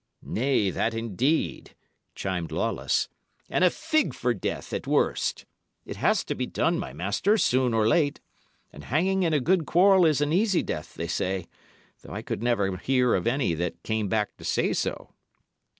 "Nay, 0.23 0.71
that 0.71 0.95
indeed!" 0.95 1.75
chimed 2.15 2.51
Lawless. 2.51 3.07
"And 3.51 3.63
a 3.63 3.69
fig 3.69 4.15
for 4.15 4.33
death, 4.33 4.73
at 4.73 4.87
worst! 4.87 5.45
It 5.85 5.97
has 5.97 6.23
to 6.23 6.33
be 6.33 6.47
done, 6.47 6.79
my 6.79 6.91
master, 6.91 7.37
soon 7.37 7.71
or 7.71 7.87
late. 7.87 8.19
And 8.73 8.85
hanging 8.85 9.21
in 9.21 9.31
a 9.31 9.39
good 9.39 9.67
quarrel 9.67 10.07
is 10.07 10.19
an 10.19 10.33
easy 10.33 10.63
death, 10.63 10.95
they 10.95 11.07
say, 11.07 11.45
though 12.01 12.15
I 12.15 12.23
could 12.23 12.41
never 12.41 12.77
hear 12.77 13.13
of 13.13 13.27
any 13.27 13.53
that 13.53 13.83
came 13.83 14.07
back 14.09 14.35
to 14.37 14.43
say 14.43 14.73
so." 14.73 15.13